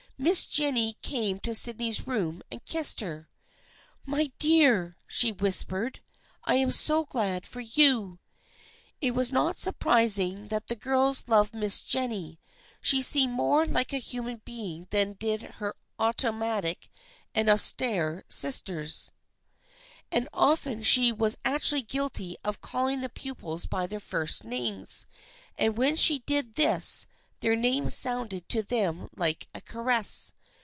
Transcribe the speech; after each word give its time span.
Miss 0.17 0.45
Jennie 0.45 0.97
came 1.01 1.39
to 1.39 1.55
Sydney's 1.55 2.05
room 2.05 2.43
and 2.51 2.63
kissed 2.63 2.99
her." 2.99 3.27
My 4.15 4.31
dear," 4.37 4.95
she 5.07 5.31
whispered," 5.31 5.99
I 6.43 6.57
am 6.57 6.69
so 6.71 7.05
glad 7.05 7.47
for 7.47 7.59
you!" 7.61 8.19
It 9.01 9.15
was 9.15 9.31
not 9.31 9.57
surprising 9.57 10.49
that 10.49 10.67
the 10.67 10.75
girls 10.75 11.27
loved 11.27 11.55
Miss 11.55 11.81
Jennie. 11.81 12.39
She 12.81 13.01
seemed 13.01 13.33
more 13.33 13.65
like 13.65 13.93
a 13.93 13.97
human 13.97 14.43
being 14.45 14.85
than 14.91 15.13
did 15.13 15.41
her 15.55 15.73
automatic 15.97 16.91
and 17.33 17.49
austere 17.49 18.23
sisters, 18.29 19.09
and 20.11 20.29
often 20.33 20.83
she 20.83 21.11
was 21.11 21.35
actually 21.43 21.81
guilty 21.81 22.37
of 22.43 22.61
calling 22.61 23.01
the 23.01 23.09
pupils 23.09 23.65
by 23.65 23.87
their 23.87 23.99
first 23.99 24.43
names, 24.43 25.07
and 25.57 25.75
when 25.79 25.95
she 25.95 26.19
did 26.19 26.53
this 26.53 27.07
their 27.39 27.55
names 27.55 27.95
sounded 27.95 28.47
to 28.47 28.61
them 28.61 29.09
like 29.17 29.47
a 29.55 29.59
caress. 29.61 30.31